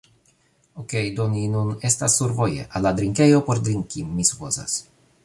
Okej, 0.83 1.09
do 1.19 1.27
ni 1.33 1.43
nun 1.55 1.69
estas 1.89 2.17
survoje 2.21 2.65
al 2.79 2.87
la 2.87 2.95
drinkejo 3.01 3.45
por 3.51 3.63
drinki, 3.69 4.07
mi 4.17 4.27
supozas. 4.31 4.81